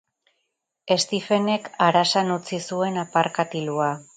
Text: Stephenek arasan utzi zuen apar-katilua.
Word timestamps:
Stephenek 1.03 1.69
arasan 1.89 2.33
utzi 2.39 2.61
zuen 2.71 2.99
apar-katilua. 3.07 3.93